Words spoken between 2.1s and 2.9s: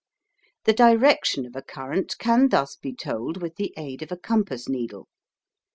can thus